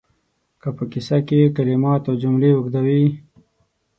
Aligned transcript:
که 0.61 0.69
په 0.77 0.83
کیسه 0.91 1.17
کې 1.27 1.53
کلمات 1.55 2.01
او 2.09 2.13
جملې 2.23 2.49
اوږدې 2.53 2.81
وي 2.85 3.05